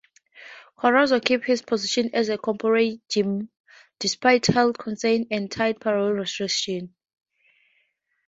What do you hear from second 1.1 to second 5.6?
kept his position as a Caporegime, despite health concerns and